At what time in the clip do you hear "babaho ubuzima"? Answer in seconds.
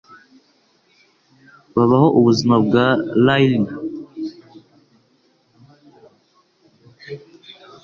1.75-2.55